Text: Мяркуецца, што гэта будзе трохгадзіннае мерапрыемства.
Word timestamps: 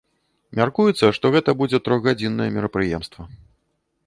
Мяркуецца, 0.59 1.05
што 1.19 1.25
гэта 1.37 1.55
будзе 1.61 1.81
трохгадзіннае 1.89 2.49
мерапрыемства. 2.57 3.23